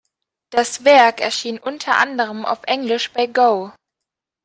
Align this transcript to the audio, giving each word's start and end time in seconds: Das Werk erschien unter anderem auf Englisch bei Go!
Das 0.49 0.83
Werk 0.83 1.21
erschien 1.21 1.59
unter 1.59 1.97
anderem 1.99 2.43
auf 2.43 2.63
Englisch 2.63 3.13
bei 3.13 3.27
Go! 3.27 3.71